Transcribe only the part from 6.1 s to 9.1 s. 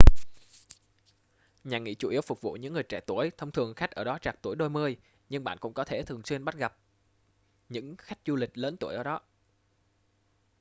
xuyên bắt gặp những khách du lịch lớn tuổi ở